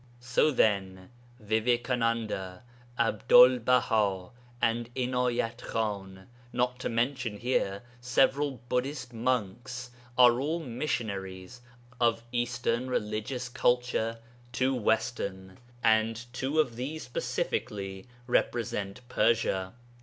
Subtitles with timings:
[0.19, 2.63] So, then, Vivekananda,
[2.97, 11.61] Abdu'l Baha, and Inayat Khan, not to mention here several Buddhist monks, are all missionaries
[11.99, 14.17] of Eastern religious culture
[14.53, 19.73] to Western, and two of these specially represent Persia.